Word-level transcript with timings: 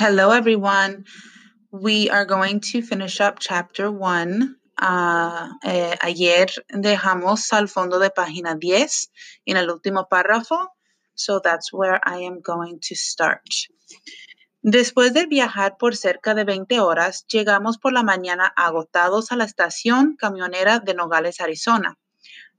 Hello, 0.00 0.30
everyone. 0.30 1.06
We 1.72 2.08
are 2.08 2.24
going 2.24 2.60
to 2.70 2.82
finish 2.82 3.20
up 3.20 3.40
chapter 3.40 3.90
one. 3.90 4.54
Ah, 4.78 5.58
eh, 5.64 5.96
ayer 6.00 6.46
dejamos 6.70 7.52
al 7.52 7.66
fondo 7.66 7.98
de 7.98 8.10
página 8.10 8.54
10 8.54 9.10
en 9.44 9.56
el 9.56 9.68
último 9.68 10.06
párrafo. 10.08 10.68
So 11.16 11.40
that's 11.40 11.72
where 11.72 11.98
I 12.06 12.18
am 12.26 12.42
going 12.42 12.78
to 12.78 12.94
start. 12.94 13.42
Después 14.62 15.14
de 15.14 15.26
viajar 15.26 15.78
por 15.78 15.96
cerca 15.96 16.32
de 16.32 16.44
20 16.44 16.78
horas, 16.78 17.26
llegamos 17.26 17.76
por 17.78 17.92
la 17.92 18.04
mañana 18.04 18.52
agotados 18.54 19.32
a 19.32 19.36
la 19.36 19.46
estación 19.46 20.14
camionera 20.14 20.78
de 20.78 20.94
Nogales, 20.94 21.40
Arizona. 21.40 21.98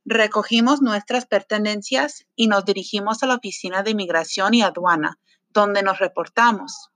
Recogimos 0.04 0.82
nuestras 0.82 1.26
pertenencias 1.26 2.26
y 2.36 2.48
nos 2.48 2.66
dirigimos 2.66 3.24
a 3.24 3.28
la 3.28 3.36
oficina 3.36 3.82
de 3.82 3.92
inmigración 3.92 4.56
y 4.56 4.62
aduana, 4.62 5.18
donde 5.54 5.84
nos 5.84 6.00
reportamos. 6.00 6.89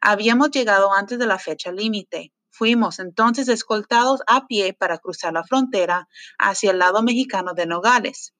Habíamos 0.00 0.50
llegado 0.50 0.92
antes 0.92 1.18
de 1.18 1.26
la 1.26 1.38
fecha 1.38 1.72
límite. 1.72 2.32
Fuimos 2.50 2.98
entonces 2.98 3.48
escoltados 3.48 4.20
a 4.26 4.46
pie 4.46 4.74
para 4.74 4.98
cruzar 4.98 5.32
la 5.32 5.44
frontera 5.44 6.08
hacia 6.38 6.70
el 6.70 6.78
lado 6.78 7.02
mexicano 7.02 7.54
de 7.54 7.66
Nogales. 7.66 8.34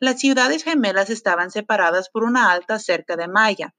Las 0.00 0.20
ciudades 0.20 0.64
gemelas 0.64 1.10
estaban 1.10 1.50
separadas 1.50 2.10
por 2.10 2.24
una 2.24 2.50
alta 2.50 2.78
cerca 2.78 3.16
de 3.16 3.28
malla. 3.28 3.74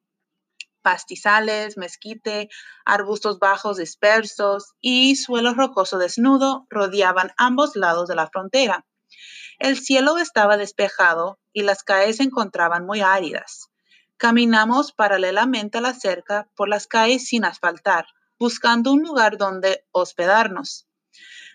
Pastizales, 0.82 1.78
mezquite, 1.78 2.50
arbustos 2.86 3.38
bajos 3.38 3.78
dispersos 3.78 4.74
y 4.80 5.16
suelo 5.18 5.54
rocoso 5.54 5.98
desnudo 5.98 6.66
rodeaban 6.70 7.32
ambos 7.38 7.76
lados 7.76 8.08
de 8.08 8.16
la 8.16 8.28
frontera. 8.28 8.86
El 9.60 9.78
cielo 9.78 10.18
estaba 10.18 10.56
despejado 10.56 11.40
y 11.52 11.64
las 11.64 11.84
calles 11.84 12.18
se 12.18 12.24
encontraban 12.24 12.86
muy 12.86 13.02
áridas. 13.02 13.69
Caminamos 14.20 14.92
paralelamente 14.92 15.78
a 15.78 15.82
la 15.82 15.94
cerca 15.94 16.50
por 16.54 16.68
las 16.68 16.88
calles 16.88 17.26
sin 17.26 17.46
asfaltar, 17.46 18.06
buscando 18.38 18.92
un 18.92 19.02
lugar 19.02 19.38
donde 19.38 19.86
hospedarnos. 19.92 20.90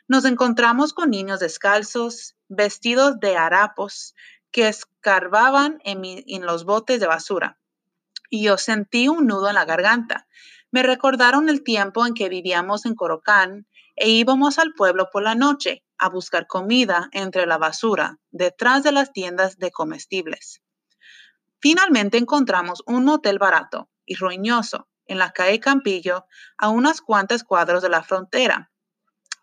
Nos 0.08 0.24
encontramos 0.24 0.94
con 0.94 1.10
niños 1.10 1.40
descalzos, 1.40 2.36
vestidos 2.48 3.20
de 3.20 3.36
harapos, 3.36 4.14
que 4.50 4.68
escarbaban 4.68 5.78
en, 5.84 6.46
los 6.46 6.64
botes 6.64 7.00
de 7.00 7.06
basura. 7.06 7.58
Y 8.30 8.44
yo 8.44 8.56
sentí 8.56 9.08
un 9.08 9.26
nudo 9.26 9.50
en 9.50 9.56
la 9.56 9.66
garganta. 9.66 10.26
Me 10.70 10.82
recordaron 10.82 11.50
el 11.50 11.64
tiempo 11.64 12.06
en 12.06 12.14
que 12.14 12.30
vivíamos 12.30 12.86
en 12.86 12.94
Corocán 12.94 13.66
e 13.94 14.08
íbamos 14.08 14.58
al 14.58 14.72
pueblo 14.72 15.10
por 15.12 15.22
la 15.22 15.34
noche 15.34 15.84
a 15.98 16.08
buscar 16.08 16.46
comida 16.46 17.10
entre 17.12 17.44
la 17.44 17.58
basura, 17.58 18.20
detrás 18.30 18.82
de 18.82 18.92
las 18.92 19.12
tiendas 19.12 19.58
de 19.58 19.70
comestibles. 19.70 20.63
Finalmente 21.64 22.18
encontramos 22.18 22.82
un 22.84 23.06
motel 23.06 23.38
barato 23.38 23.88
y 24.04 24.16
ruinoso 24.16 24.86
en 25.06 25.16
la 25.16 25.32
calle 25.32 25.60
Campillo, 25.60 26.26
a 26.58 26.68
unas 26.68 27.00
cuantas 27.00 27.42
cuadros 27.42 27.82
de 27.82 27.88
la 27.88 28.02
frontera. 28.02 28.70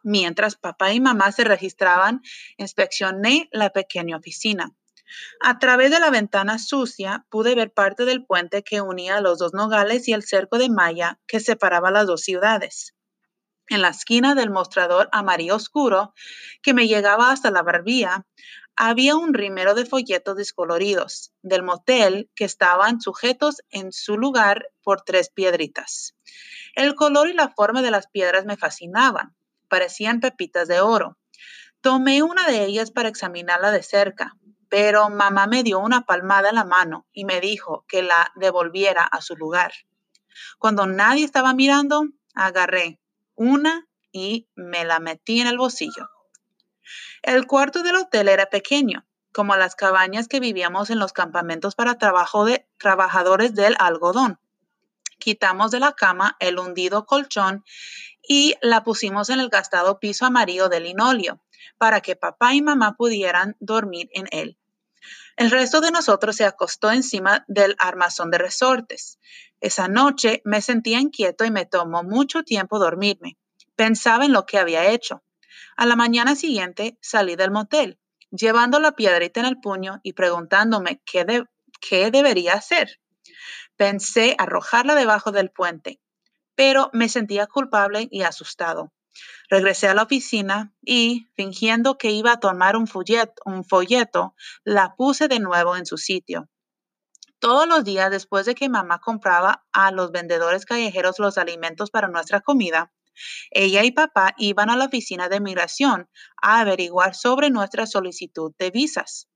Mientras 0.04 0.56
papá 0.56 0.94
y 0.94 1.00
mamá 1.00 1.32
se 1.32 1.46
registraban, 1.46 2.22
inspeccioné 2.58 3.50
la 3.52 3.72
pequeña 3.72 4.18
oficina. 4.18 4.70
A 5.40 5.58
través 5.58 5.90
de 5.90 6.00
la 6.00 6.12
ventana 6.12 6.60
sucia 6.60 7.26
pude 7.32 7.56
ver 7.56 7.74
parte 7.74 8.06
del 8.06 8.24
puente 8.24 8.62
que 8.62 8.82
unía 8.82 9.20
los 9.20 9.40
dos 9.40 9.56
nogales 9.56 10.08
y 10.08 10.14
el 10.14 10.22
cerco 10.22 10.60
de 10.60 10.70
malla 10.70 11.20
que 11.26 11.40
separaba 11.40 11.90
las 11.90 12.06
dos 12.06 12.22
ciudades. 12.22 12.94
En 13.68 13.82
la 13.82 13.90
esquina 13.90 14.36
del 14.36 14.52
mostrador 14.52 15.10
amarillo 15.12 15.56
oscuro 15.56 16.14
que 16.62 16.76
me 16.76 16.88
llegaba 16.88 17.32
hasta 17.32 17.50
la 17.50 17.64
barbilla, 17.64 18.28
había 18.76 19.16
un 19.16 19.34
rimero 19.34 19.76
de 19.76 19.86
folletos 19.86 20.36
descoloridos 20.36 21.32
del 21.42 21.64
motel 21.64 22.30
que 22.36 22.46
estaban 22.46 23.02
sujetos 23.02 23.62
en 23.70 23.92
su 23.92 24.18
lugar 24.18 24.68
por 24.84 25.02
tres 25.02 25.30
piedritas. 25.30 26.16
El 26.76 26.96
color 26.96 27.30
y 27.30 27.34
la 27.34 27.50
forma 27.50 27.82
de 27.82 27.92
las 27.92 28.08
piedras 28.08 28.46
me 28.46 28.58
fascinaban, 28.58 29.36
parecían 29.68 30.20
pepitas 30.20 30.68
de 30.68 30.82
oro. 30.82 31.18
Tomé 31.82 32.24
una 32.24 32.48
de 32.48 32.66
ellas 32.66 32.92
para 32.92 33.10
examinarla 33.10 33.72
de 33.72 33.84
cerca, 33.84 34.38
pero 34.70 35.10
mamá 35.10 35.48
me 35.48 35.64
dio 35.64 35.80
una 35.80 36.06
palmada 36.06 36.50
en 36.50 36.56
la 36.56 36.66
mano 36.66 37.06
y 37.12 37.26
me 37.26 37.42
dijo 37.42 37.86
que 37.88 38.04
la 38.04 38.32
devolviera 38.36 39.04
a 39.04 39.22
su 39.22 39.36
lugar. 39.36 39.74
Cuando 40.60 40.86
nadie 40.86 41.26
estaba 41.26 41.54
mirando, 41.54 42.06
agarré 42.34 43.00
una 43.36 43.88
y 44.12 44.48
me 44.56 44.86
la 44.86 45.00
metí 45.00 45.42
en 45.42 45.48
el 45.48 45.58
bolsillo. 45.58 46.08
El 47.22 47.48
cuarto 47.48 47.84
del 47.84 47.96
hotel 47.96 48.28
era 48.28 48.48
pequeño, 48.48 49.06
como 49.32 49.56
las 49.56 49.76
cabañas 49.76 50.28
que 50.28 50.40
vivíamos 50.40 50.90
en 50.90 51.00
los 51.00 51.14
campamentos 51.14 51.76
para 51.76 51.98
trabajo 51.98 52.46
de 52.46 52.68
trabajadores 52.78 53.56
del 53.56 53.76
algodón. 53.80 54.40
Quitamos 55.20 55.72
de 55.72 55.80
la 55.80 55.94
cama 55.94 56.36
el 56.40 56.58
hundido 56.58 57.06
colchón 57.06 57.64
y 58.28 58.56
la 58.62 58.84
pusimos 58.84 59.30
en 59.30 59.40
el 59.40 59.50
gastado 59.50 60.00
piso 60.00 60.26
amarillo 60.26 60.68
de 60.68 60.80
linóleo 60.80 61.42
para 61.78 62.02
que 62.02 62.16
papá 62.16 62.54
y 62.54 62.62
mamá 62.62 62.96
pudieran 62.96 63.56
dormir 63.60 64.10
en 64.14 64.28
él. 64.32 64.58
El 65.38 65.50
resto 65.50 65.82
de 65.82 65.92
nosotros 65.92 66.36
se 66.36 66.46
acostó 66.46 66.92
encima 66.92 67.46
del 67.48 67.76
armazón 67.80 68.32
de 68.32 68.38
resortes. 68.38 69.20
Esa 69.60 69.88
noche 69.88 70.42
me 70.46 70.62
sentía 70.62 71.00
inquieto 71.00 71.46
y 71.46 71.52
me 71.52 71.66
tomó 71.66 72.04
mucho 72.04 72.44
tiempo 72.44 72.80
dormirme. 72.80 73.38
Pensaba 73.76 74.26
en 74.26 74.34
lo 74.34 74.46
que 74.46 74.60
había 74.60 74.92
hecho. 74.92 75.24
A 75.76 75.86
la 75.86 75.96
mañana 75.96 76.36
siguiente 76.36 76.98
salí 77.02 77.36
del 77.36 77.52
motel, 77.52 78.00
llevando 78.32 78.80
la 78.80 78.94
piedrita 78.94 79.40
en 79.40 79.46
el 79.46 79.60
puño 79.60 80.00
y 80.04 80.14
preguntándome 80.14 81.02
qué, 81.06 81.26
de- 81.26 81.46
qué 81.82 82.12
debería 82.12 82.54
hacer. 82.54 83.00
Pensé 83.78 84.36
arrojarla 84.38 84.96
debajo 84.96 85.32
del 85.32 85.52
puente, 85.52 86.00
pero 86.56 86.90
me 86.94 87.10
sentía 87.10 87.48
culpable 87.48 88.08
y 88.12 88.24
asustado. 88.24 88.94
Regresé 89.50 89.88
a 89.88 89.94
la 89.94 90.04
oficina 90.04 90.74
y, 90.82 91.30
fingiendo 91.36 91.98
que 91.98 92.12
iba 92.12 92.34
a 92.34 92.40
tomar 92.40 92.76
un 92.78 92.88
folleto, 92.88 93.34
un 93.46 93.66
folleto, 93.66 94.36
la 94.64 94.96
puse 94.96 95.28
de 95.28 95.40
nuevo 95.40 95.76
en 95.76 95.86
su 95.86 95.98
sitio. 95.98 96.50
Todos 97.40 97.68
los 97.68 97.84
días 97.84 98.12
después 98.12 98.46
de 98.46 98.56
que 98.56 98.70
mamá 98.70 99.00
compraba 99.00 99.66
a 99.74 99.92
los 99.92 100.12
vendedores 100.12 100.66
callejeros 100.66 101.20
los 101.20 101.38
alimentos 101.38 101.92
para 101.92 102.08
nuestra 102.08 102.40
comida, 102.42 102.94
ella 103.52 103.84
y 103.84 103.92
papá 103.92 104.34
iban 104.38 104.70
a 104.70 104.78
la 104.78 104.86
oficina 104.86 105.30
de 105.30 105.40
migración 105.40 106.10
a 106.42 106.60
averiguar 106.60 107.16
sobre 107.16 107.50
nuestra 107.50 107.86
solicitud 107.86 108.54
de 108.58 108.72
visas. 108.72 109.28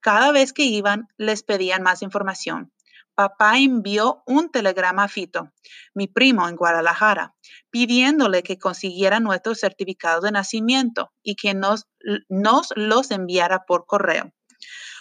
Cada 0.00 0.32
vez 0.32 0.52
que 0.52 0.64
iban, 0.64 1.08
les 1.16 1.42
pedían 1.42 1.82
más 1.82 2.02
información. 2.02 2.72
Papá 3.14 3.58
envió 3.58 4.22
un 4.24 4.50
telegrama 4.50 5.04
a 5.04 5.08
Fito, 5.08 5.52
mi 5.92 6.06
primo 6.06 6.48
en 6.48 6.56
Guadalajara, 6.56 7.34
pidiéndole 7.68 8.42
que 8.42 8.58
consiguiera 8.58 9.20
nuestros 9.20 9.60
certificados 9.60 10.22
de 10.22 10.32
nacimiento 10.32 11.12
y 11.22 11.34
que 11.34 11.52
nos, 11.52 11.86
nos 12.30 12.72
los 12.76 13.10
enviara 13.10 13.66
por 13.66 13.84
correo. 13.84 14.32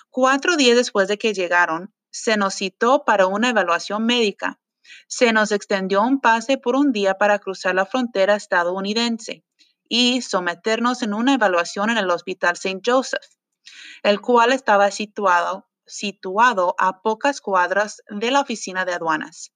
Cuatro 0.10 0.58
días 0.58 0.76
después 0.76 1.08
de 1.08 1.18
que 1.18 1.34
llegaron, 1.34 1.94
se 2.12 2.36
nos 2.36 2.56
citó 2.56 3.06
para 3.06 3.28
una 3.28 3.50
evaluación 3.50 4.06
médica. 4.06 4.60
Se 5.08 5.34
nos 5.34 5.52
extendió 5.52 6.02
un 6.02 6.20
pase 6.20 6.58
por 6.58 6.76
un 6.76 6.92
día 6.92 7.16
para 7.16 7.40
cruzar 7.40 7.76
la 7.76 7.86
frontera 7.86 8.36
estadounidense 8.36 9.44
y 9.88 10.22
someternos 10.22 11.02
en 11.02 11.14
una 11.14 11.34
evaluación 11.34 11.90
en 11.90 11.98
el 11.98 12.10
Hospital 12.10 12.54
St. 12.54 12.82
Joseph, 12.86 13.26
el 14.04 14.22
cual 14.22 14.54
estaba 14.54 14.92
situado, 14.92 15.68
situado 15.86 16.76
a 16.78 17.02
pocas 17.02 17.42
cuadras 17.42 18.02
de 18.10 18.32
la 18.32 18.42
oficina 18.42 18.86
de 18.86 18.94
aduanas. 18.94 19.52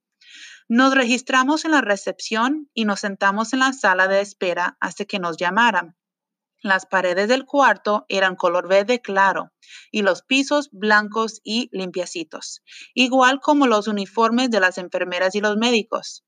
Nos 0.67 0.95
registramos 0.95 1.65
en 1.65 1.71
la 1.71 1.81
recepción 1.81 2.69
y 2.73 2.85
nos 2.85 3.01
sentamos 3.01 3.53
en 3.53 3.59
la 3.59 3.73
sala 3.73 4.07
de 4.07 4.21
espera 4.21 4.77
hasta 4.79 5.05
que 5.05 5.19
nos 5.19 5.37
llamaran. 5.37 5.95
Las 6.63 6.85
paredes 6.85 7.27
del 7.27 7.45
cuarto 7.45 8.05
eran 8.07 8.37
color 8.37 8.69
verde 8.69 9.01
claro 9.01 9.51
y 9.91 10.01
los 10.01 10.21
pisos 10.23 10.69
blancos 10.71 11.41
y 11.43 11.67
limpiacitos, 11.73 12.63
igual 12.93 13.41
como 13.41 13.67
los 13.67 13.89
uniformes 13.89 14.49
de 14.49 14.61
las 14.61 14.77
enfermeras 14.77 15.35
y 15.35 15.41
los 15.41 15.57
médicos. 15.57 16.23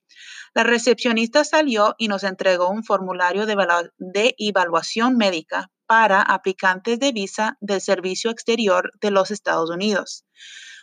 La 0.53 0.63
recepcionista 0.63 1.45
salió 1.45 1.95
y 1.97 2.09
nos 2.09 2.25
entregó 2.25 2.67
un 2.67 2.83
formulario 2.83 3.45
de, 3.45 3.55
de 3.97 4.35
evaluación 4.37 5.15
médica 5.15 5.71
para 5.85 6.21
aplicantes 6.21 6.99
de 6.99 7.13
visa 7.13 7.57
del 7.61 7.79
Servicio 7.79 8.29
Exterior 8.29 8.91
de 8.99 9.11
los 9.11 9.31
Estados 9.31 9.69
Unidos. 9.69 10.25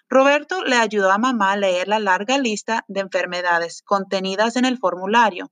Roberto 0.08 0.64
le 0.64 0.76
ayudó 0.76 1.10
a 1.10 1.18
mamá 1.18 1.52
a 1.52 1.56
leer 1.58 1.88
la 1.88 1.98
larga 1.98 2.38
lista 2.38 2.86
de 2.88 3.00
enfermedades 3.00 3.82
contenidas 3.82 4.56
en 4.56 4.64
el 4.64 4.78
formulario 4.78 5.50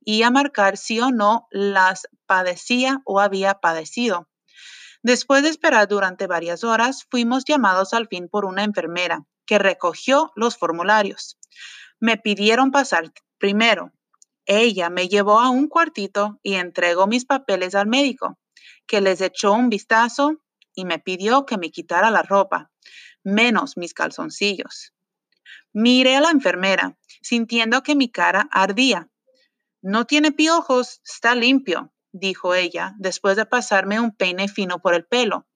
y 0.00 0.22
a 0.22 0.30
marcar 0.30 0.76
si 0.76 1.00
o 1.00 1.10
no 1.10 1.46
las 1.50 2.08
padecía 2.26 3.02
o 3.04 3.20
había 3.20 3.54
padecido. 3.54 4.28
Después 5.02 5.42
de 5.42 5.48
esperar 5.48 5.88
durante 5.88 6.26
varias 6.26 6.62
horas, 6.64 7.06
fuimos 7.10 7.44
llamados 7.44 7.92
al 7.92 8.06
fin 8.08 8.28
por 8.28 8.44
una 8.44 8.62
enfermera 8.64 9.24
que 9.46 9.58
recogió 9.58 10.32
los 10.36 10.56
formularios. 10.56 11.38
Me 11.98 12.16
pidieron 12.16 12.70
pasar 12.70 13.12
primero. 13.38 13.92
Ella 14.46 14.90
me 14.90 15.08
llevó 15.08 15.40
a 15.40 15.50
un 15.50 15.68
cuartito 15.68 16.38
y 16.42 16.54
entregó 16.54 17.06
mis 17.06 17.24
papeles 17.24 17.74
al 17.74 17.86
médico, 17.86 18.38
que 18.86 19.00
les 19.00 19.20
echó 19.20 19.52
un 19.52 19.68
vistazo 19.68 20.42
y 20.74 20.84
me 20.84 20.98
pidió 20.98 21.46
que 21.46 21.58
me 21.58 21.70
quitara 21.70 22.10
la 22.10 22.22
ropa, 22.22 22.70
menos 23.22 23.76
mis 23.76 23.94
calzoncillos. 23.94 24.92
Miré 25.72 26.16
a 26.16 26.20
la 26.20 26.30
enfermera 26.30 26.96
sintiendo 27.22 27.82
que 27.82 27.94
mi 27.94 28.10
cara 28.10 28.48
ardía. 28.50 29.08
No 29.82 30.06
tiene 30.06 30.30
piojos, 30.30 31.00
está 31.04 31.34
limpio, 31.34 31.92
dijo 32.12 32.54
ella, 32.54 32.94
después 32.98 33.36
de 33.36 33.46
pasarme 33.46 33.98
un 33.98 34.14
peine 34.14 34.46
fino 34.46 34.80
por 34.80 34.94
el 34.94 35.04
pelo. 35.04 35.48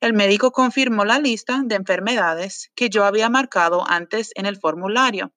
El 0.00 0.12
médico 0.12 0.52
confirmó 0.52 1.04
la 1.04 1.18
lista 1.18 1.62
de 1.64 1.74
enfermedades 1.74 2.70
que 2.76 2.88
yo 2.88 3.04
había 3.04 3.28
marcado 3.28 3.84
antes 3.88 4.30
en 4.36 4.46
el 4.46 4.60
formulario. 4.60 5.34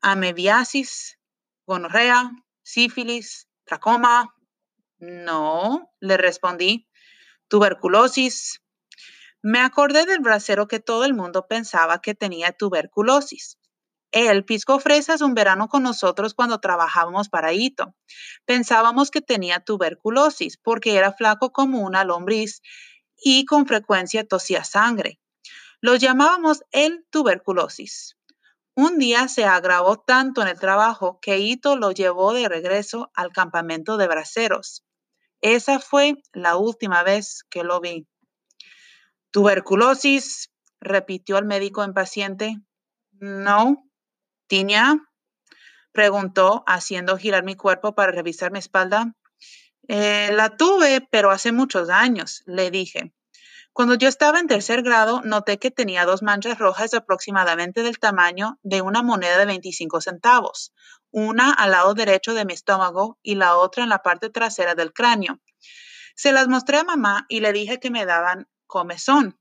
Amebiasis, 0.00 1.20
gonorrea, 1.66 2.32
sífilis, 2.64 3.48
tracoma. 3.64 4.34
No, 4.98 5.92
le 6.00 6.16
respondí. 6.16 6.88
Tuberculosis. 7.46 8.60
Me 9.40 9.60
acordé 9.60 10.04
del 10.04 10.18
brasero 10.18 10.66
que 10.66 10.80
todo 10.80 11.04
el 11.04 11.14
mundo 11.14 11.46
pensaba 11.46 12.00
que 12.00 12.16
tenía 12.16 12.50
tuberculosis. 12.50 13.56
Él 14.12 14.44
piscó 14.44 14.78
fresas 14.78 15.20
un 15.20 15.34
verano 15.34 15.68
con 15.68 15.82
nosotros 15.82 16.34
cuando 16.34 16.58
trabajábamos 16.58 17.28
para 17.28 17.52
Ito. 17.52 17.94
Pensábamos 18.44 19.10
que 19.10 19.20
tenía 19.20 19.60
tuberculosis 19.60 20.56
porque 20.56 20.96
era 20.96 21.12
flaco 21.12 21.52
como 21.52 21.80
una 21.80 22.04
lombriz 22.04 22.62
y 23.16 23.44
con 23.44 23.66
frecuencia 23.66 24.26
tosía 24.26 24.64
sangre. 24.64 25.18
Lo 25.80 25.96
llamábamos 25.96 26.62
el 26.70 27.04
tuberculosis. 27.10 28.16
Un 28.74 28.98
día 28.98 29.28
se 29.28 29.44
agravó 29.44 29.98
tanto 29.98 30.42
en 30.42 30.48
el 30.48 30.58
trabajo 30.60 31.18
que 31.20 31.38
Ito 31.38 31.76
lo 31.76 31.92
llevó 31.92 32.32
de 32.34 32.48
regreso 32.48 33.10
al 33.14 33.32
campamento 33.32 33.96
de 33.96 34.06
braceros. 34.06 34.84
Esa 35.40 35.78
fue 35.78 36.22
la 36.32 36.56
última 36.56 37.02
vez 37.02 37.44
que 37.48 37.64
lo 37.64 37.80
vi. 37.80 38.06
Tuberculosis, 39.30 40.50
repitió 40.80 41.38
el 41.38 41.46
médico 41.46 41.84
impaciente. 41.84 42.56
No. 43.12 43.85
¿Tiña? 44.46 44.96
preguntó, 45.92 46.62
haciendo 46.66 47.16
girar 47.16 47.42
mi 47.42 47.56
cuerpo 47.56 47.94
para 47.94 48.12
revisar 48.12 48.52
mi 48.52 48.58
espalda. 48.58 49.14
Eh, 49.88 50.30
la 50.32 50.56
tuve, 50.56 51.00
pero 51.10 51.30
hace 51.30 51.52
muchos 51.52 51.88
años, 51.88 52.42
le 52.46 52.70
dije. 52.70 53.12
Cuando 53.72 53.94
yo 53.94 54.08
estaba 54.08 54.40
en 54.40 54.46
tercer 54.46 54.82
grado, 54.82 55.20
noté 55.22 55.58
que 55.58 55.70
tenía 55.70 56.06
dos 56.06 56.22
manchas 56.22 56.58
rojas 56.58 56.94
aproximadamente 56.94 57.82
del 57.82 57.98
tamaño 57.98 58.58
de 58.62 58.80
una 58.80 59.02
moneda 59.02 59.36
de 59.36 59.46
25 59.46 60.00
centavos, 60.00 60.72
una 61.10 61.52
al 61.52 61.72
lado 61.72 61.94
derecho 61.94 62.34
de 62.34 62.44
mi 62.44 62.54
estómago 62.54 63.18
y 63.22 63.34
la 63.34 63.56
otra 63.56 63.82
en 63.82 63.90
la 63.90 64.02
parte 64.02 64.30
trasera 64.30 64.74
del 64.74 64.92
cráneo. 64.92 65.40
Se 66.14 66.32
las 66.32 66.48
mostré 66.48 66.78
a 66.78 66.84
mamá 66.84 67.26
y 67.28 67.40
le 67.40 67.52
dije 67.52 67.78
que 67.78 67.90
me 67.90 68.06
daban 68.06 68.48
comezón. 68.66 69.38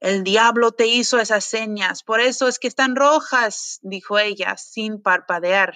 El 0.00 0.24
diablo 0.24 0.72
te 0.72 0.86
hizo 0.86 1.18
esas 1.18 1.44
señas, 1.44 2.02
por 2.02 2.20
eso 2.20 2.48
es 2.48 2.58
que 2.58 2.68
están 2.68 2.96
rojas, 2.96 3.78
dijo 3.82 4.18
ella, 4.18 4.56
sin 4.56 5.02
parpadear. 5.02 5.74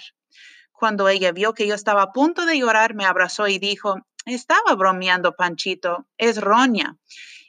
Cuando 0.73 1.09
ella 1.09 1.33
vio 1.33 1.55
que 1.55 1.67
yo 1.67 1.75
estaba 1.75 2.03
a 2.03 2.13
punto 2.13 2.47
de 2.47 2.59
llorar, 2.59 2.95
me 2.95 3.05
abrazó 3.05 3.49
y 3.49 3.59
dijo, 3.59 3.97
estaba 4.27 4.75
bromeando, 4.77 5.35
Panchito, 5.35 6.07
es 6.17 6.41
roña, 6.41 6.99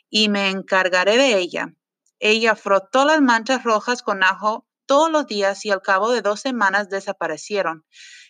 y 0.09 0.29
me 0.29 0.49
encargaré 0.49 1.17
de 1.17 1.37
ella. 1.37 1.73
Ella 2.19 2.55
frotó 2.55 3.05
las 3.05 3.21
manchas 3.21 3.63
rojas 3.63 4.01
con 4.01 4.23
ajo 4.23 4.67
todos 4.85 5.11
los 5.11 5.27
días 5.27 5.65
y 5.65 5.71
al 5.71 5.81
cabo 5.81 6.11
de 6.11 6.21
dos 6.21 6.39
semanas 6.39 6.89
desaparecieron. 6.89 7.85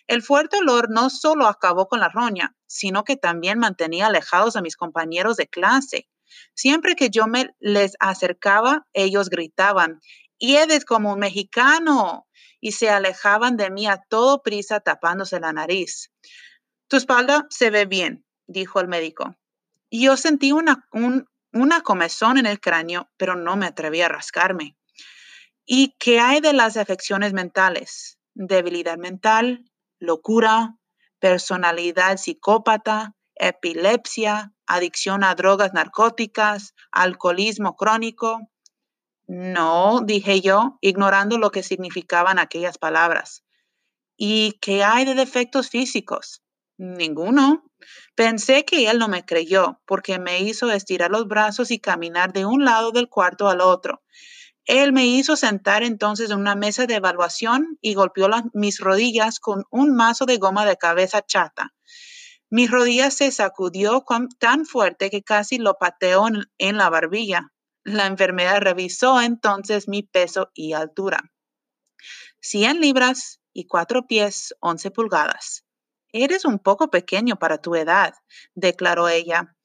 El 0.06 0.22
fuerte 0.22 0.58
olor 0.58 0.90
no 0.90 1.08
solo 1.10 1.46
acabó 1.46 1.88
con 1.88 2.00
la 2.00 2.08
roña, 2.08 2.54
sino 2.66 3.04
que 3.04 3.16
también 3.16 3.58
mantenía 3.58 4.06
alejados 4.06 4.56
a 4.56 4.62
mis 4.62 4.76
compañeros 4.76 5.36
de 5.36 5.48
clase. 5.48 6.08
Siempre 6.54 6.96
que 6.96 7.10
yo 7.10 7.26
me 7.26 7.54
les 7.60 7.96
acercaba, 8.00 8.86
ellos 8.92 9.28
gritaban, 9.28 10.00
y 10.38 10.56
eres 10.56 10.84
como 10.84 11.12
un 11.12 11.18
mexicano 11.18 12.26
y 12.60 12.72
se 12.72 12.88
alejaban 12.88 13.56
de 13.56 13.70
mí 13.70 13.86
a 13.86 13.98
todo 14.08 14.42
prisa 14.42 14.80
tapándose 14.80 15.38
la 15.38 15.52
nariz. 15.52 16.10
Tu 16.88 16.96
espalda 16.96 17.46
se 17.50 17.70
ve 17.70 17.84
bien, 17.84 18.24
dijo 18.46 18.80
el 18.80 18.88
médico. 18.88 19.36
Yo 19.90 20.16
sentí 20.16 20.52
una, 20.52 20.88
una 21.52 21.80
comezón 21.82 22.38
en 22.38 22.46
el 22.46 22.60
cráneo, 22.60 23.10
pero 23.18 23.36
no 23.36 23.56
me 23.56 23.66
atreví 23.66 24.00
a 24.00 24.08
rascarme. 24.08 24.76
¿Y 25.66 25.94
qué 25.98 26.20
hay 26.20 26.40
de 26.40 26.52
las 26.52 26.76
afecciones 26.78 27.32
mentales? 27.32 28.18
Debilidad 28.34 28.96
mental, 28.96 29.70
locura, 29.98 30.76
personalidad 31.20 32.16
psicópata, 32.16 33.14
epilepsia, 33.34 34.53
adicción 34.66 35.24
a 35.24 35.34
drogas 35.34 35.74
narcóticas, 35.74 36.74
alcoholismo 36.90 37.76
crónico. 37.76 38.50
No, 39.26 40.00
dije 40.04 40.40
yo, 40.40 40.78
ignorando 40.80 41.38
lo 41.38 41.50
que 41.50 41.62
significaban 41.62 42.38
aquellas 42.38 42.78
palabras. 42.78 43.44
¿Y 44.16 44.58
qué 44.60 44.84
hay 44.84 45.04
de 45.04 45.14
defectos 45.14 45.70
físicos? 45.70 46.42
Ninguno. 46.76 47.64
Pensé 48.14 48.64
que 48.64 48.88
él 48.90 48.98
no 48.98 49.08
me 49.08 49.24
creyó 49.24 49.80
porque 49.86 50.18
me 50.18 50.40
hizo 50.40 50.70
estirar 50.70 51.10
los 51.10 51.26
brazos 51.26 51.70
y 51.70 51.78
caminar 51.78 52.32
de 52.32 52.46
un 52.46 52.64
lado 52.64 52.90
del 52.92 53.08
cuarto 53.08 53.48
al 53.48 53.60
otro. 53.60 54.02
Él 54.66 54.92
me 54.92 55.06
hizo 55.06 55.36
sentar 55.36 55.82
entonces 55.82 56.30
en 56.30 56.38
una 56.38 56.54
mesa 56.54 56.86
de 56.86 56.94
evaluación 56.94 57.78
y 57.82 57.94
golpeó 57.94 58.28
mis 58.54 58.80
rodillas 58.80 59.38
con 59.38 59.64
un 59.70 59.94
mazo 59.94 60.24
de 60.24 60.38
goma 60.38 60.64
de 60.64 60.78
cabeza 60.78 61.22
chata. 61.22 61.73
Mi 62.54 62.68
rodilla 62.68 63.10
se 63.10 63.32
sacudió 63.32 64.04
tan 64.38 64.64
fuerte 64.64 65.10
que 65.10 65.24
casi 65.24 65.58
lo 65.58 65.74
pateó 65.74 66.28
en 66.58 66.76
la 66.76 66.88
barbilla. 66.88 67.52
La 67.82 68.06
enfermera 68.06 68.60
revisó 68.60 69.20
entonces 69.20 69.88
mi 69.88 70.04
peso 70.04 70.52
y 70.54 70.72
altura. 70.72 71.32
100 72.42 72.80
libras 72.80 73.40
y 73.52 73.66
4 73.66 74.06
pies 74.06 74.54
11 74.60 74.92
pulgadas. 74.92 75.64
Eres 76.12 76.44
un 76.44 76.60
poco 76.60 76.90
pequeño 76.90 77.40
para 77.40 77.58
tu 77.58 77.74
edad, 77.74 78.14
declaró 78.54 79.08
ella. 79.08 79.56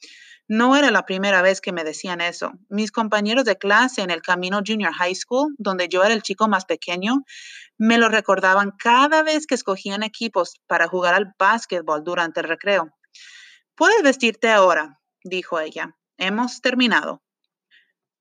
No 0.52 0.76
era 0.76 0.90
la 0.90 1.06
primera 1.06 1.44
vez 1.44 1.62
que 1.62 1.72
me 1.72 1.84
decían 1.84 2.22
eso. 2.22 2.54
Mis 2.70 2.92
compañeros 2.92 3.46
de 3.46 3.60
clase 3.60 4.02
en 4.02 4.10
el 4.10 4.24
Camino 4.24 4.62
Junior 4.66 4.92
High 4.92 5.14
School, 5.14 5.54
donde 5.60 5.88
yo 5.90 6.04
era 6.04 6.12
el 6.12 6.24
chico 6.24 6.48
más 6.48 6.66
pequeño, 6.66 7.24
me 7.78 8.00
lo 8.00 8.10
recordaban 8.10 8.72
cada 8.72 9.22
vez 9.22 9.46
que 9.46 9.54
escogían 9.54 10.02
equipos 10.02 10.60
para 10.66 10.88
jugar 10.88 11.14
al 11.14 11.36
básquetbol 11.38 12.04
durante 12.04 12.40
el 12.40 12.48
recreo. 12.48 12.90
Puedes 13.76 14.02
vestirte 14.02 14.50
ahora, 14.50 15.00
dijo 15.24 15.60
ella. 15.60 15.96
Hemos 16.18 16.62
terminado. 16.62 17.22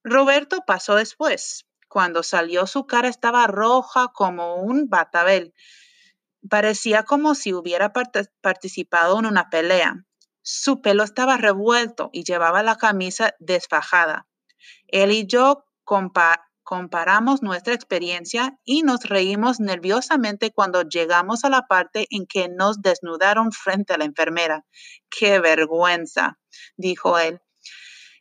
Roberto 0.05 0.59
pasó 0.67 0.97
después. 0.97 1.67
Cuando 1.89 2.23
salió 2.23 2.67
su 2.67 2.87
cara 2.87 3.09
estaba 3.09 3.47
roja 3.47 4.09
como 4.13 4.57
un 4.57 4.91
batabel. 4.91 5.55
Parecía 6.51 7.05
como 7.05 7.35
si 7.35 7.55
hubiera 7.55 7.95
participado 8.43 9.19
en 9.19 9.25
una 9.25 9.49
pelea. 9.49 10.05
Su 10.51 10.81
pelo 10.81 11.05
estaba 11.05 11.37
revuelto 11.37 12.09
y 12.11 12.25
llevaba 12.25 12.63
la 12.63 12.77
camisa 12.77 13.35
desfajada. 13.39 14.27
Él 14.87 15.13
y 15.13 15.27
yo 15.27 15.67
comparamos 15.85 17.43
nuestra 17.43 17.75
experiencia 17.75 18.59
y 18.65 18.83
nos 18.83 19.05
reímos 19.05 19.61
nerviosamente 19.61 20.51
cuando 20.51 20.85
llegamos 20.85 21.45
a 21.45 21.51
la 21.51 21.67
parte 21.67 22.07
en 22.09 22.25
que 22.27 22.49
nos 22.49 22.81
desnudaron 22.81 23.53
frente 23.53 23.93
a 23.93 23.99
la 23.99 24.07
enfermera. 24.07 24.65
¡Qué 25.11 25.39
vergüenza! 25.39 26.39
dijo 26.79 27.19
él. 27.19 27.43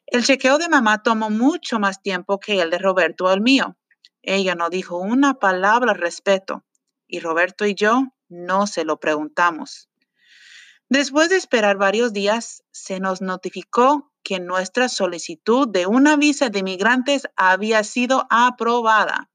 El 0.06 0.26
chequeo 0.26 0.58
de 0.58 0.68
mamá 0.68 1.04
tomó 1.04 1.30
mucho 1.30 1.80
más 1.80 2.02
tiempo 2.02 2.42
que 2.42 2.60
el 2.60 2.72
de 2.72 2.78
Roberto 2.78 3.24
o 3.24 3.32
el 3.32 3.40
mío. 3.40 3.78
Ella 4.22 4.54
no 4.54 4.70
dijo 4.70 4.98
una 4.98 5.36
palabra 5.36 5.94
al 5.94 5.98
respecto 5.98 6.66
y 7.08 7.22
Roberto 7.22 7.66
y 7.66 7.74
yo 7.74 8.04
no 8.28 8.68
se 8.68 8.84
lo 8.84 9.00
preguntamos. 9.00 9.88
Después 10.90 11.30
de 11.30 11.36
esperar 11.36 11.78
varios 11.78 12.14
días, 12.14 12.64
se 12.72 13.02
nos 13.02 13.22
notificó 13.22 14.14
que 14.24 14.40
nuestra 14.40 14.88
solicitud 14.88 15.68
de 15.68 15.86
una 15.86 16.16
visa 16.16 16.50
de 16.50 16.64
migrantes 16.64 17.28
había 17.36 17.84
sido 17.84 18.26
aprobada. 18.30 19.30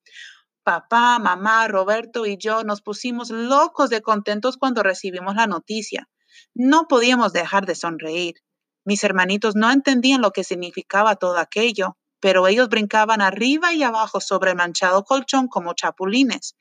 Papá, 0.64 1.18
mamá, 1.18 1.68
Roberto 1.68 2.24
y 2.24 2.38
yo 2.38 2.64
nos 2.64 2.80
pusimos 2.80 3.30
locos 3.30 3.90
de 3.90 4.00
contentos 4.00 4.56
cuando 4.56 4.82
recibimos 4.82 5.34
la 5.34 5.46
noticia. 5.46 6.08
No 6.54 6.88
podíamos 6.88 7.32
dejar 7.32 7.66
de 7.66 7.74
sonreír. 7.74 8.36
Mis 8.84 9.04
hermanitos 9.04 9.54
no 9.54 9.70
entendían 9.70 10.22
lo 10.22 10.30
que 10.30 10.44
significaba 10.44 11.16
todo 11.16 11.36
aquello, 11.36 11.98
pero 12.20 12.46
ellos 12.46 12.68
brincaban 12.68 13.20
arriba 13.20 13.74
y 13.74 13.82
abajo 13.82 14.20
sobre 14.20 14.52
el 14.52 14.56
manchado 14.56 15.04
colchón 15.04 15.48
como 15.48 15.74
chapulines. 15.74 16.56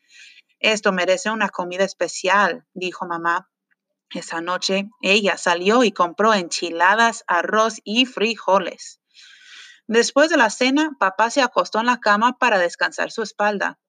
Esto 0.59 0.91
merece 0.91 1.29
una 1.29 1.49
comida 1.49 1.85
especial, 1.85 2.65
dijo 2.73 3.05
mamá. 3.05 3.49
Esa 4.13 4.41
noche 4.41 4.89
ella 5.01 5.37
salió 5.37 5.83
y 5.83 5.91
compró 5.91 6.33
enchiladas, 6.33 7.23
arroz 7.27 7.79
y 7.83 8.05
frijoles. 8.05 8.99
Después 9.87 10.29
de 10.29 10.37
la 10.37 10.49
cena, 10.49 10.91
papá 10.99 11.29
se 11.29 11.41
acostó 11.41 11.79
en 11.79 11.85
la 11.85 11.99
cama 11.99 12.37
para 12.37 12.59
descansar 12.59 13.11
su 13.11 13.21
espalda. 13.23 13.79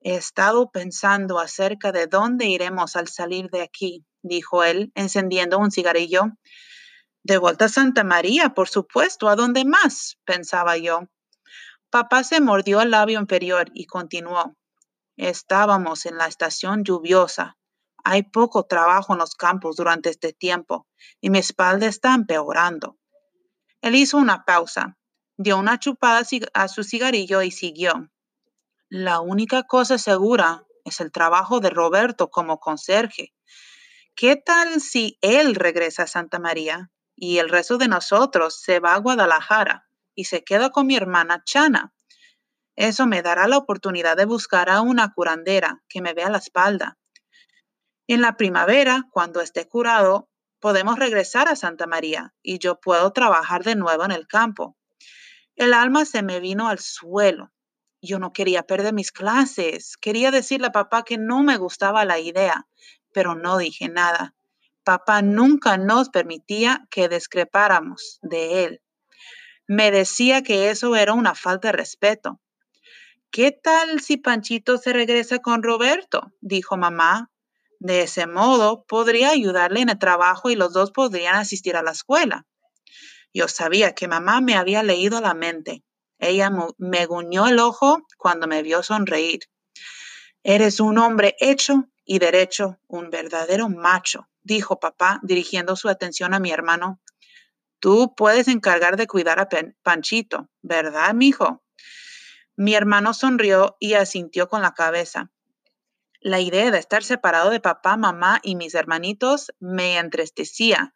He 0.00 0.16
estado 0.16 0.70
pensando 0.70 1.38
acerca 1.38 1.92
de 1.92 2.06
dónde 2.06 2.46
iremos 2.46 2.94
al 2.96 3.08
salir 3.08 3.48
de 3.50 3.62
aquí, 3.62 4.04
dijo 4.22 4.64
él, 4.64 4.92
encendiendo 4.94 5.58
un 5.58 5.70
cigarrillo. 5.70 6.26
De 7.22 7.38
vuelta 7.38 7.66
a 7.66 7.68
Santa 7.68 8.04
María, 8.04 8.50
por 8.50 8.68
supuesto. 8.68 9.28
¿A 9.28 9.36
dónde 9.36 9.64
más? 9.64 10.18
pensaba 10.24 10.76
yo. 10.76 11.08
Papá 11.90 12.22
se 12.22 12.40
mordió 12.40 12.82
el 12.82 12.90
labio 12.90 13.18
inferior 13.18 13.70
y 13.72 13.86
continuó. 13.86 14.56
Estábamos 15.16 16.06
en 16.06 16.18
la 16.18 16.26
estación 16.26 16.84
lluviosa. 16.84 17.56
Hay 18.04 18.22
poco 18.22 18.66
trabajo 18.66 19.14
en 19.14 19.18
los 19.18 19.34
campos 19.34 19.76
durante 19.76 20.10
este 20.10 20.34
tiempo 20.34 20.86
y 21.22 21.30
mi 21.30 21.38
espalda 21.38 21.86
está 21.86 22.14
empeorando. 22.14 22.98
Él 23.80 23.94
hizo 23.96 24.18
una 24.18 24.44
pausa, 24.44 24.98
dio 25.38 25.58
una 25.58 25.78
chupada 25.78 26.22
a 26.52 26.68
su 26.68 26.84
cigarrillo 26.84 27.40
y 27.42 27.50
siguió. 27.50 28.10
La 28.90 29.20
única 29.20 29.62
cosa 29.62 29.96
segura 29.96 30.64
es 30.84 31.00
el 31.00 31.10
trabajo 31.10 31.60
de 31.60 31.70
Roberto 31.70 32.30
como 32.30 32.60
conserje. 32.60 33.32
¿Qué 34.14 34.36
tal 34.36 34.80
si 34.80 35.18
él 35.22 35.54
regresa 35.54 36.04
a 36.04 36.06
Santa 36.06 36.38
María 36.38 36.90
y 37.16 37.38
el 37.38 37.48
resto 37.48 37.78
de 37.78 37.88
nosotros 37.88 38.60
se 38.60 38.80
va 38.80 38.94
a 38.94 38.98
Guadalajara 38.98 39.88
y 40.14 40.26
se 40.26 40.44
queda 40.44 40.70
con 40.70 40.86
mi 40.86 40.94
hermana 40.94 41.42
Chana? 41.44 41.94
Eso 42.76 43.06
me 43.06 43.22
dará 43.22 43.48
la 43.48 43.56
oportunidad 43.56 44.16
de 44.16 44.26
buscar 44.26 44.68
a 44.68 44.82
una 44.82 45.12
curandera 45.14 45.82
que 45.88 46.02
me 46.02 46.12
vea 46.12 46.28
la 46.28 46.38
espalda. 46.38 46.98
En 48.06 48.20
la 48.20 48.36
primavera, 48.36 49.04
cuando 49.10 49.40
esté 49.40 49.66
curado, 49.66 50.28
podemos 50.60 50.98
regresar 50.98 51.48
a 51.48 51.56
Santa 51.56 51.86
María 51.86 52.34
y 52.42 52.58
yo 52.58 52.78
puedo 52.80 53.12
trabajar 53.12 53.64
de 53.64 53.76
nuevo 53.76 54.04
en 54.04 54.10
el 54.10 54.26
campo. 54.26 54.76
El 55.56 55.72
alma 55.72 56.04
se 56.04 56.22
me 56.22 56.40
vino 56.40 56.68
al 56.68 56.78
suelo. 56.80 57.52
Yo 58.02 58.18
no 58.18 58.32
quería 58.32 58.62
perder 58.62 58.92
mis 58.92 59.12
clases. 59.12 59.96
Quería 59.96 60.30
decirle 60.30 60.66
a 60.66 60.72
papá 60.72 61.04
que 61.04 61.16
no 61.16 61.42
me 61.42 61.56
gustaba 61.56 62.04
la 62.04 62.18
idea, 62.18 62.66
pero 63.12 63.34
no 63.34 63.56
dije 63.56 63.88
nada. 63.88 64.34
Papá 64.84 65.22
nunca 65.22 65.78
nos 65.78 66.10
permitía 66.10 66.86
que 66.90 67.08
discrepáramos 67.08 68.18
de 68.20 68.64
él. 68.64 68.82
Me 69.66 69.90
decía 69.90 70.42
que 70.42 70.68
eso 70.68 70.94
era 70.94 71.14
una 71.14 71.34
falta 71.34 71.68
de 71.68 71.72
respeto. 71.72 72.40
¿Qué 73.30 73.50
tal 73.50 74.00
si 74.00 74.18
Panchito 74.18 74.76
se 74.76 74.92
regresa 74.92 75.38
con 75.38 75.62
Roberto? 75.62 76.32
dijo 76.42 76.76
mamá. 76.76 77.30
De 77.84 78.00
ese 78.00 78.26
modo 78.26 78.86
podría 78.86 79.28
ayudarle 79.28 79.82
en 79.82 79.90
el 79.90 79.98
trabajo 79.98 80.48
y 80.48 80.56
los 80.56 80.72
dos 80.72 80.90
podrían 80.90 81.36
asistir 81.36 81.76
a 81.76 81.82
la 81.82 81.90
escuela. 81.90 82.46
Yo 83.34 83.46
sabía 83.46 83.94
que 83.94 84.08
mamá 84.08 84.40
me 84.40 84.56
había 84.56 84.82
leído 84.82 85.20
la 85.20 85.34
mente. 85.34 85.84
Ella 86.18 86.50
me 86.78 87.04
guñó 87.04 87.46
el 87.46 87.58
ojo 87.58 88.00
cuando 88.16 88.46
me 88.46 88.62
vio 88.62 88.82
sonreír. 88.82 89.40
Eres 90.42 90.80
un 90.80 90.96
hombre 90.96 91.36
hecho 91.40 91.84
y 92.06 92.20
derecho, 92.20 92.78
un 92.88 93.10
verdadero 93.10 93.68
macho, 93.68 94.30
dijo 94.42 94.80
papá, 94.80 95.20
dirigiendo 95.22 95.76
su 95.76 95.90
atención 95.90 96.32
a 96.32 96.40
mi 96.40 96.52
hermano. 96.52 97.02
Tú 97.80 98.14
puedes 98.16 98.48
encargar 98.48 98.96
de 98.96 99.06
cuidar 99.06 99.40
a 99.40 99.48
Panchito, 99.82 100.48
¿verdad, 100.62 101.12
mijo? 101.12 101.62
Mi 102.56 102.74
hermano 102.74 103.12
sonrió 103.12 103.76
y 103.78 103.92
asintió 103.92 104.48
con 104.48 104.62
la 104.62 104.72
cabeza. 104.72 105.33
La 106.26 106.40
idea 106.40 106.70
de 106.70 106.78
estar 106.78 107.04
separado 107.04 107.50
de 107.50 107.60
papá, 107.60 107.98
mamá 107.98 108.40
y 108.42 108.56
mis 108.56 108.74
hermanitos 108.74 109.52
me 109.60 109.98
entristecía, 109.98 110.94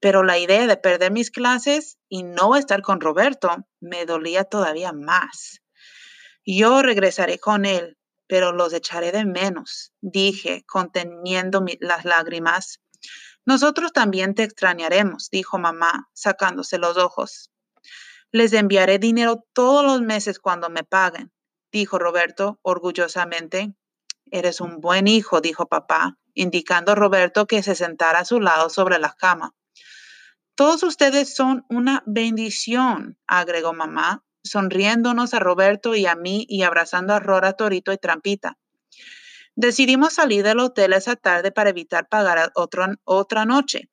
pero 0.00 0.22
la 0.22 0.38
idea 0.38 0.66
de 0.66 0.78
perder 0.78 1.12
mis 1.12 1.30
clases 1.30 1.98
y 2.08 2.22
no 2.22 2.56
estar 2.56 2.80
con 2.80 3.02
Roberto 3.02 3.68
me 3.80 4.06
dolía 4.06 4.44
todavía 4.44 4.94
más. 4.94 5.60
Yo 6.46 6.80
regresaré 6.80 7.38
con 7.38 7.66
él, 7.66 7.98
pero 8.26 8.52
los 8.52 8.72
echaré 8.72 9.12
de 9.12 9.26
menos, 9.26 9.92
dije, 10.00 10.64
conteniendo 10.66 11.62
las 11.80 12.06
lágrimas. 12.06 12.80
Nosotros 13.44 13.92
también 13.92 14.34
te 14.34 14.42
extrañaremos, 14.42 15.28
dijo 15.30 15.58
mamá, 15.58 16.08
sacándose 16.14 16.78
los 16.78 16.96
ojos. 16.96 17.50
Les 18.30 18.54
enviaré 18.54 18.98
dinero 18.98 19.44
todos 19.52 19.84
los 19.84 20.00
meses 20.00 20.38
cuando 20.38 20.70
me 20.70 20.82
paguen, 20.82 21.30
dijo 21.70 21.98
Roberto 21.98 22.58
orgullosamente. 22.62 23.74
Eres 24.30 24.60
un 24.60 24.80
buen 24.80 25.08
hijo, 25.08 25.40
dijo 25.40 25.66
papá, 25.66 26.18
indicando 26.34 26.92
a 26.92 26.94
Roberto 26.94 27.46
que 27.46 27.62
se 27.62 27.74
sentara 27.74 28.20
a 28.20 28.24
su 28.24 28.40
lado 28.40 28.70
sobre 28.70 28.98
la 28.98 29.14
cama. 29.14 29.54
Todos 30.54 30.82
ustedes 30.82 31.34
son 31.34 31.64
una 31.68 32.02
bendición, 32.06 33.18
agregó 33.26 33.72
mamá, 33.72 34.24
sonriéndonos 34.44 35.34
a 35.34 35.38
Roberto 35.38 35.94
y 35.94 36.06
a 36.06 36.14
mí 36.14 36.46
y 36.48 36.62
abrazando 36.62 37.14
a 37.14 37.20
Rora, 37.20 37.54
Torito 37.54 37.92
y 37.92 37.98
Trampita. 37.98 38.58
Decidimos 39.54 40.14
salir 40.14 40.44
del 40.44 40.60
hotel 40.60 40.94
esa 40.94 41.16
tarde 41.16 41.52
para 41.52 41.70
evitar 41.70 42.08
pagar 42.08 42.52
otra 42.54 43.44
noche. 43.44 43.90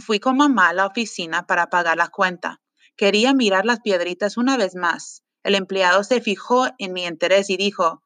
Fui 0.00 0.20
con 0.20 0.36
mamá 0.36 0.68
a 0.68 0.72
la 0.72 0.86
oficina 0.86 1.46
para 1.46 1.68
pagar 1.68 1.96
la 1.96 2.08
cuenta. 2.08 2.60
Quería 2.96 3.32
mirar 3.34 3.64
las 3.64 3.80
piedritas 3.80 4.36
una 4.36 4.56
vez 4.56 4.74
más. 4.74 5.24
El 5.42 5.54
empleado 5.54 6.04
se 6.04 6.20
fijó 6.20 6.68
en 6.78 6.92
mi 6.92 7.06
interés 7.06 7.50
y 7.50 7.56
dijo, 7.56 8.02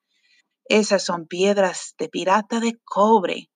esas 0.79 1.05
son 1.05 1.27
piedras 1.27 1.95
de 1.99 2.09
pirata 2.09 2.59
de 2.59 2.81
cobre. 2.85 3.51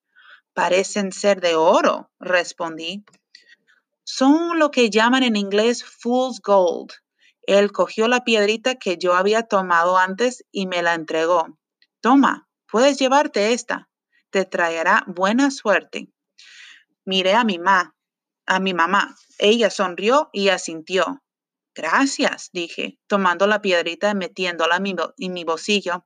Parecen 0.53 1.11
ser 1.11 1.41
de 1.41 1.55
oro, 1.55 2.11
respondí. 2.19 3.03
Son 4.03 4.59
lo 4.59 4.69
que 4.69 4.89
llaman 4.89 5.23
en 5.23 5.35
inglés 5.35 5.83
fool's 5.83 6.39
gold. 6.41 6.91
Él 7.41 7.71
cogió 7.71 8.07
la 8.07 8.23
piedrita 8.23 8.75
que 8.75 8.97
yo 8.97 9.15
había 9.15 9.43
tomado 9.43 9.97
antes 9.97 10.45
y 10.51 10.67
me 10.67 10.83
la 10.83 10.93
entregó. 10.93 11.57
Toma, 12.01 12.47
puedes 12.69 12.99
llevarte 12.99 13.53
esta. 13.53 13.89
Te 14.29 14.45
traerá 14.45 15.03
buena 15.07 15.49
suerte. 15.49 16.09
Miré 17.03 17.33
a 17.33 17.43
mi 17.43 17.57
mamá, 17.57 17.95
a 18.45 18.59
mi 18.59 18.73
mamá. 18.73 19.15
Ella 19.39 19.69
sonrió 19.69 20.29
y 20.33 20.49
asintió. 20.49 21.23
Gracias, 21.73 22.49
dije, 22.53 22.99
tomando 23.07 23.47
la 23.47 23.61
piedrita 23.61 24.11
y 24.11 24.15
metiéndola 24.15 24.77
en 24.77 24.83
mi, 24.83 24.95
en 25.17 25.33
mi 25.33 25.43
bolsillo. 25.43 26.05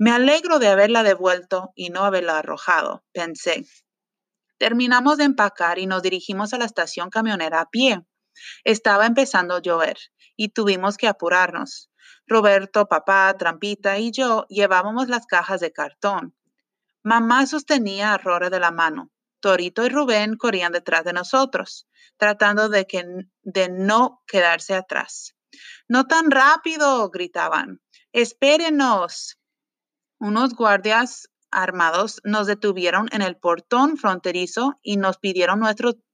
Me 0.00 0.12
alegro 0.12 0.58
de 0.58 0.68
haberla 0.68 1.02
devuelto 1.02 1.72
y 1.74 1.90
no 1.90 2.04
haberla 2.04 2.38
arrojado, 2.38 3.04
pensé. 3.12 3.66
Terminamos 4.56 5.18
de 5.18 5.24
empacar 5.24 5.78
y 5.78 5.84
nos 5.84 6.00
dirigimos 6.00 6.54
a 6.54 6.58
la 6.58 6.64
estación 6.64 7.10
camionera 7.10 7.60
a 7.60 7.68
pie. 7.68 8.00
Estaba 8.64 9.04
empezando 9.04 9.56
a 9.56 9.60
llover 9.60 9.98
y 10.36 10.48
tuvimos 10.48 10.96
que 10.96 11.06
apurarnos. 11.06 11.90
Roberto, 12.26 12.86
papá, 12.86 13.36
Trampita 13.38 13.98
y 13.98 14.10
yo 14.10 14.46
llevábamos 14.48 15.08
las 15.08 15.26
cajas 15.26 15.60
de 15.60 15.70
cartón. 15.70 16.34
Mamá 17.02 17.44
sostenía 17.44 18.14
a 18.14 18.16
Rora 18.16 18.48
de 18.48 18.58
la 18.58 18.70
mano. 18.70 19.10
Torito 19.40 19.84
y 19.84 19.90
Rubén 19.90 20.38
corrían 20.38 20.72
detrás 20.72 21.04
de 21.04 21.12
nosotros, 21.12 21.86
tratando 22.16 22.70
de, 22.70 22.86
que, 22.86 23.04
de 23.42 23.68
no 23.68 24.22
quedarse 24.26 24.74
atrás. 24.74 25.34
No 25.88 26.06
tan 26.06 26.30
rápido, 26.30 27.10
gritaban. 27.10 27.82
Espérenos. 28.12 29.36
Unos 30.20 30.54
guardias 30.54 31.30
armados 31.50 32.20
nos 32.24 32.46
detuvieron 32.46 33.08
en 33.10 33.22
el 33.22 33.38
portón 33.38 33.96
fronterizo 33.96 34.78
y 34.82 34.98
nos 34.98 35.16
pidieron 35.16 35.60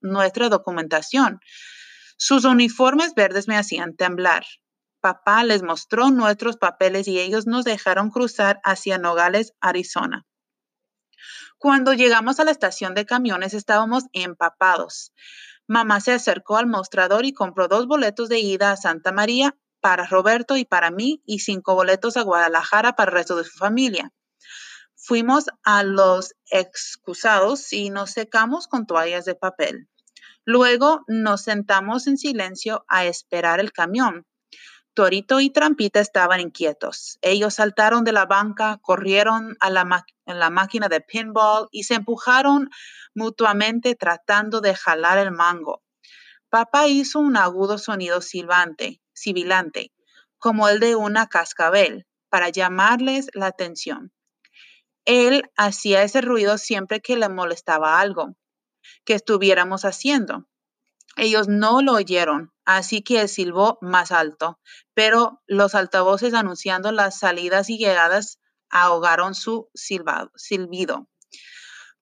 nuestra 0.00 0.48
documentación. 0.48 1.40
Sus 2.16 2.44
uniformes 2.44 3.14
verdes 3.16 3.48
me 3.48 3.56
hacían 3.56 3.96
temblar. 3.96 4.46
Papá 5.00 5.42
les 5.42 5.64
mostró 5.64 6.12
nuestros 6.12 6.56
papeles 6.56 7.08
y 7.08 7.18
ellos 7.18 7.48
nos 7.48 7.64
dejaron 7.64 8.10
cruzar 8.10 8.60
hacia 8.62 8.96
Nogales, 8.96 9.54
Arizona. 9.60 10.25
Cuando 11.58 11.92
llegamos 11.92 12.38
a 12.38 12.44
la 12.44 12.52
estación 12.52 12.94
de 12.94 13.06
camiones 13.06 13.54
estábamos 13.54 14.04
empapados. 14.12 15.12
Mamá 15.66 16.00
se 16.00 16.12
acercó 16.12 16.58
al 16.58 16.68
mostrador 16.68 17.25
y 17.25 17.32
compró 17.32 17.66
dos 17.66 17.88
boletos 17.88 18.28
de 18.28 18.38
ida 18.38 18.70
a 18.70 18.76
Santa 18.76 19.10
María 19.10 19.56
para 19.80 20.06
Roberto 20.06 20.56
y 20.56 20.64
para 20.64 20.90
mí 20.90 21.23
y 21.25 21.40
cinco 21.40 21.75
boletos 21.75 22.16
a 22.16 22.23
Guadalajara 22.23 22.95
para 22.97 23.11
el 23.11 23.16
resto 23.16 23.37
de 23.37 23.45
su 23.45 23.56
familia. 23.59 24.12
Fuimos 24.95 25.45
a 25.62 25.83
los 25.83 26.35
excusados 26.50 27.73
y 27.73 27.90
nos 27.90 28.11
secamos 28.11 28.66
con 28.66 28.87
toallas 28.87 29.25
de 29.25 29.35
papel. 29.35 29.88
Luego 30.45 31.04
nos 31.06 31.42
sentamos 31.42 32.06
en 32.06 32.18
silencio 32.18 32.85
a 32.88 33.04
esperar 33.04 33.61
el 33.61 33.73
camión. 33.73 34.26
Torito 34.95 35.40
y 35.40 35.50
Trampita 35.50 36.00
estaban 36.00 36.40
inquietos. 36.40 37.18
Ellos 37.21 37.54
saltaron 37.54 38.02
de 38.04 38.12
la 38.12 38.25
banca, 38.25 38.78
corrieron 38.80 39.56
a 39.61 39.68
la, 39.71 40.06
la 40.25 40.50
máquina 40.50 40.88
de 40.88 41.02
pinball 41.02 41.68
y 41.71 41.83
se 41.83 41.95
empujaron 41.95 42.71
mutuamente 43.14 43.95
tratando 43.95 44.61
de 44.61 44.75
jalar 44.75 45.18
el 45.18 45.33
mango. 45.33 45.83
Papá 46.49 46.87
hizo 46.87 47.18
un 47.18 47.37
agudo 47.37 47.76
sonido 47.76 48.23
silbante, 48.23 49.02
sibilante, 49.16 49.92
como 50.38 50.68
el 50.68 50.78
de 50.78 50.94
una 50.94 51.26
cascabel, 51.26 52.06
para 52.28 52.50
llamarles 52.50 53.28
la 53.35 53.46
atención. 53.46 54.12
Él 55.04 55.50
hacía 55.56 56.02
ese 56.04 56.20
ruido 56.20 56.58
siempre 56.58 57.00
que 57.00 57.16
le 57.16 57.28
molestaba 57.28 57.99
algo 57.99 58.37
que 59.04 59.14
estuviéramos 59.14 59.85
haciendo. 59.85 60.46
Ellos 61.16 61.49
no 61.49 61.80
lo 61.80 61.94
oyeron, 61.94 62.52
así 62.64 63.02
que 63.02 63.26
silbó 63.28 63.78
más 63.80 64.12
alto, 64.12 64.61
pero 64.94 65.42
los 65.46 65.75
altavoces 65.75 66.35
anunciando 66.35 66.92
las 66.92 67.18
salidas 67.18 67.70
y 67.70 67.78
llegadas 67.78 68.38
ahogaron 68.68 69.35
su 69.35 69.70
silbado, 69.75 70.30
silbido. 70.37 71.08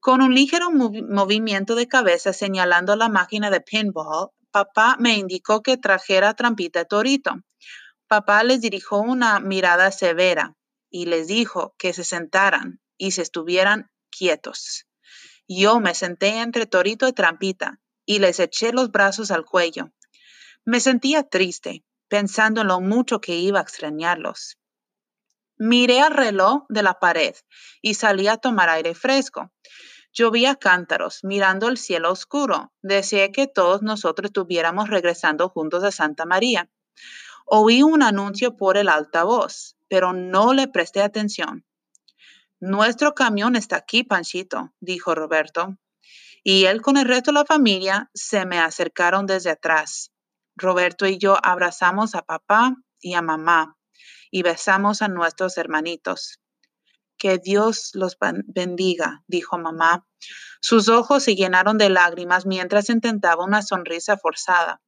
Con 0.01 0.21
un 0.21 0.35
ligero 0.35 0.71
movimiento 0.71 1.75
de 1.77 1.89
cabeza 1.89 2.33
señalando 2.33 2.97
la 2.97 3.09
máquina 3.09 3.51
de 3.51 3.61
pinball, 3.61 4.31
papá 4.55 4.97
me 5.01 5.19
indicó 5.19 5.65
que 5.65 5.77
trajera 5.77 6.33
trampita 6.35 6.85
torito. 6.85 7.33
Papá 8.07 8.45
les 8.45 8.61
dirigió 8.61 8.99
una 8.99 9.41
mirada 9.41 9.91
severa 9.91 10.55
y 10.89 11.07
les 11.07 11.27
dijo 11.27 11.75
que 11.77 11.93
se 11.93 12.05
sentaran 12.05 12.81
y 12.97 13.11
se 13.11 13.23
estuvieran 13.23 13.91
quietos. 14.17 14.87
Yo 15.49 15.81
me 15.81 15.93
senté 15.93 16.41
entre 16.41 16.67
Torito 16.67 17.09
y 17.09 17.13
Trampita 17.13 17.81
y 18.07 18.21
les 18.21 18.39
eché 18.39 18.73
los 18.73 18.93
brazos 18.93 19.33
al 19.33 19.45
cuello. 19.45 19.91
Me 20.65 20.79
sentía 20.79 21.25
triste, 21.25 21.85
pensando 22.07 22.61
en 22.61 22.69
lo 22.69 22.81
mucho 22.81 23.21
que 23.21 23.35
iba 23.35 23.59
a 23.59 23.63
extrañarlos. 23.63 24.57
Miré 25.57 26.01
al 26.01 26.15
reloj 26.15 26.63
de 26.69 26.83
la 26.85 27.01
pared 27.01 27.35
y 27.83 27.95
salí 27.95 28.29
a 28.29 28.37
tomar 28.37 28.69
aire 28.69 28.95
fresco. 28.95 29.51
Llovía 30.15 30.55
cántaros, 30.55 31.25
mirando 31.25 31.69
el 31.69 31.77
cielo 31.77 32.13
oscuro. 32.13 32.73
Deseé 32.83 33.33
que 33.33 33.49
todos 33.49 33.83
nosotros 33.83 34.29
estuviéramos 34.29 34.89
regresando 34.89 35.49
juntos 35.49 35.83
a 35.83 35.91
Santa 35.91 36.25
María. 36.25 36.71
Oí 37.47 37.83
un 37.83 38.03
anuncio 38.03 38.57
por 38.57 38.77
el 38.77 38.89
altavoz, 38.89 39.77
pero 39.89 40.13
no 40.13 40.55
le 40.55 40.69
presté 40.69 41.03
atención. 41.03 41.65
Nuestro 42.61 43.15
camión 43.15 43.57
está 43.57 43.77
aquí, 43.77 44.05
Panchito, 44.05 44.73
dijo 44.79 45.17
Roberto. 45.17 45.77
Y 46.45 46.67
él 46.67 46.81
con 46.81 46.97
el 46.97 47.07
resto 47.07 47.33
de 47.33 47.41
la 47.41 47.45
familia 47.45 48.11
se 48.15 48.47
me 48.47 48.61
acercaron 48.61 49.27
desde 49.27 49.51
atrás. 49.51 50.13
Roberto 50.57 51.07
y 51.07 51.19
yo 51.19 51.37
abrazamos 51.43 52.15
a 52.15 52.23
papá 52.23 52.77
y 53.01 53.15
a 53.15 53.23
mamá 53.23 53.77
y 54.31 54.43
besamos 54.43 55.03
a 55.03 55.09
nuestros 55.09 55.59
hermanitos. 55.59 56.41
Que 57.25 57.39
Dios 57.39 57.93
los 57.95 58.19
bendiga, 58.21 59.25
dijo 59.27 59.57
mamá. 59.57 60.07
Sus 60.61 60.91
ojos 60.91 61.23
se 61.23 61.35
llenaron 61.35 61.79
de 61.79 61.89
lágrimas 61.89 62.45
mientras 62.45 62.91
intentaba 62.91 63.47
una 63.47 63.63
sonrisa 63.63 64.19
forzada. 64.19 64.83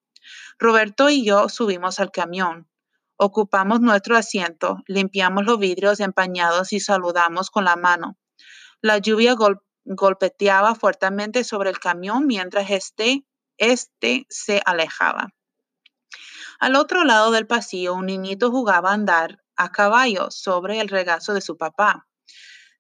Roberto 0.59 1.09
y 1.09 1.25
yo 1.25 1.49
subimos 1.49 1.99
al 1.99 2.11
camión. 2.11 2.69
Ocupamos 3.17 3.81
nuestro 3.81 4.19
asiento, 4.19 4.83
limpiamos 4.87 5.47
los 5.47 5.59
vidrios 5.59 5.99
empañados 5.99 6.75
y 6.75 6.81
saludamos 6.81 7.49
con 7.49 7.65
la 7.65 7.77
mano. 7.77 8.19
La 8.83 8.99
lluvia 8.99 9.35
golpeteaba 9.87 10.75
fuertemente 10.75 11.43
sobre 11.43 11.71
el 11.71 11.79
camión 11.79 12.27
mientras 12.27 12.69
este, 12.69 13.25
este 13.57 14.27
se 14.29 14.61
alejaba. 14.67 15.31
Al 16.61 16.77
otro 16.77 17.03
lado 17.05 17.31
del 17.31 17.47
pasillo, 17.47 17.95
un 17.95 18.05
niñito 18.05 18.51
jugaba 18.51 18.91
a 18.91 18.93
andar 18.93 19.43
a 19.57 19.73
caballo 19.73 20.31
sobre 20.31 20.81
el 20.81 20.91
regazo 20.91 21.33
de 21.33 21.41
su 21.41 21.57
papá. 21.57 22.07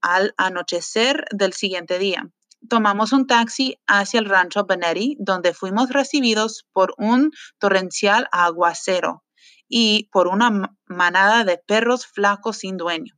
al 0.00 0.34
anochecer 0.36 1.24
del 1.32 1.52
siguiente 1.52 1.98
día 1.98 2.30
tomamos 2.68 3.12
un 3.12 3.26
taxi 3.26 3.78
hacia 3.86 4.20
el 4.20 4.26
rancho 4.26 4.64
Benetti, 4.64 5.16
donde 5.18 5.54
fuimos 5.54 5.90
recibidos 5.90 6.66
por 6.72 6.94
un 6.98 7.30
torrencial 7.58 8.28
aguacero 8.32 9.24
y 9.68 10.08
por 10.12 10.28
una 10.28 10.76
manada 10.86 11.44
de 11.44 11.58
perros 11.58 12.06
flacos 12.06 12.58
sin 12.58 12.76
dueño. 12.76 13.14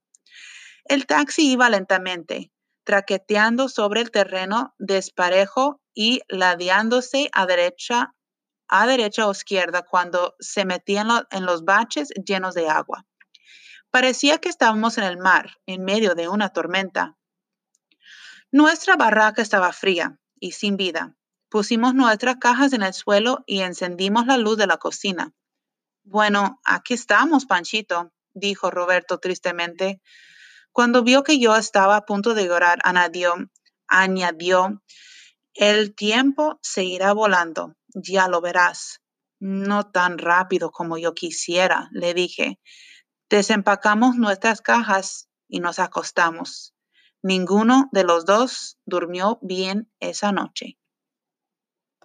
El 0.85 1.07
taxi 1.07 1.53
iba 1.53 1.69
lentamente, 1.69 2.51
traqueteando 2.85 3.69
sobre 3.69 4.01
el 4.01 4.11
terreno 4.11 4.75
desparejo 4.79 5.83
y 5.93 6.23
ladeándose 6.29 7.29
a 7.33 7.45
derecha, 7.45 8.15
a 8.69 8.87
derecha 8.87 9.27
o 9.27 9.33
izquierda 9.33 9.83
cuando 9.83 10.35
se 10.39 10.65
metía 10.65 11.05
en 11.31 11.45
los 11.45 11.65
baches 11.65 12.09
llenos 12.25 12.55
de 12.55 12.69
agua. 12.69 13.05
Parecía 13.91 14.39
que 14.39 14.49
estábamos 14.49 14.97
en 14.97 15.05
el 15.05 15.19
mar, 15.19 15.57
en 15.67 15.85
medio 15.85 16.15
de 16.15 16.29
una 16.29 16.51
tormenta, 16.51 17.18
nuestra 18.51 18.97
barraca 18.97 19.43
estaba 19.43 19.73
fría 19.73 20.19
y 20.41 20.53
sin 20.53 20.77
vida. 20.77 21.15
Pusimos 21.51 21.95
nuestras 21.95 22.37
cajas 22.37 22.73
en 22.73 22.83
el 22.83 22.93
suelo 22.95 23.43
y 23.47 23.61
encendimos 23.61 24.27
la 24.27 24.37
luz 24.37 24.57
de 24.57 24.67
la 24.67 24.77
cocina. 24.77 25.33
Bueno, 26.05 26.61
aquí 26.65 26.95
estamos, 26.95 27.47
Panchito, 27.47 28.13
dijo 28.33 28.71
Roberto 28.71 29.19
tristemente. 29.19 30.01
Cuando 30.73 31.03
vio 31.03 31.23
que 31.23 31.39
yo 31.39 31.57
estaba 31.57 31.97
a 31.97 32.05
punto 32.05 32.35
de 32.35 32.47
llorar, 32.47 32.79
añadió, 32.85 33.35
añadió, 33.87 34.83
el 35.55 35.95
tiempo 35.95 36.59
se 36.63 36.85
irá 36.85 37.13
volando, 37.13 37.75
ya 37.89 38.29
lo 38.29 38.41
verás. 38.41 39.01
No 39.41 39.91
tan 39.91 40.19
rápido 40.19 40.71
como 40.71 40.99
yo 40.99 41.15
quisiera, 41.15 41.89
le 41.93 42.15
dije. 42.15 42.59
Desempacamos 43.29 44.17
nuestras 44.17 44.61
cajas 44.61 45.29
y 45.49 45.61
nos 45.61 45.79
acostamos. 45.79 46.75
Ninguno 47.23 47.89
de 47.93 48.05
los 48.05 48.25
dos 48.27 48.79
durmió 48.87 49.39
bien 49.43 49.91
esa 50.01 50.31
noche. 50.31 50.79